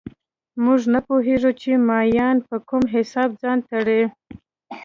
[0.63, 4.01] موږ نه پوهېږو چې مایان په کوم حساب ځان تړي